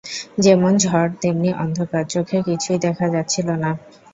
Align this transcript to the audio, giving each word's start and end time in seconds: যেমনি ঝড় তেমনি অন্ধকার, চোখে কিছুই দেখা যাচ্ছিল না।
যেমনি 0.43 0.77
ঝড় 0.83 1.11
তেমনি 1.21 1.49
অন্ধকার, 1.55 2.03
চোখে 2.05 2.37
কিছুই 2.47 2.77
দেখা 2.85 3.05
যাচ্ছিল 3.09 3.47
না। 3.63 3.71